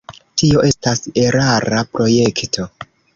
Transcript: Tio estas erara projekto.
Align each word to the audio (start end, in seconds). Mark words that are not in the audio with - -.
Tio 0.41 0.61
estas 0.69 1.03
erara 1.25 1.83
projekto. 1.99 2.67